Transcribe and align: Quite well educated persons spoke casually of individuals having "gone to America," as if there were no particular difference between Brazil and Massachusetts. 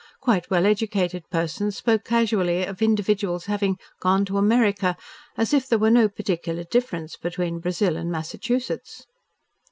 Quite 0.19 0.49
well 0.49 0.65
educated 0.65 1.29
persons 1.29 1.77
spoke 1.77 2.03
casually 2.05 2.65
of 2.65 2.81
individuals 2.81 3.45
having 3.45 3.77
"gone 3.99 4.25
to 4.25 4.39
America," 4.39 4.97
as 5.37 5.53
if 5.53 5.67
there 5.69 5.77
were 5.77 5.91
no 5.91 6.09
particular 6.09 6.63
difference 6.63 7.15
between 7.15 7.59
Brazil 7.59 7.95
and 7.97 8.09
Massachusetts. 8.11 9.05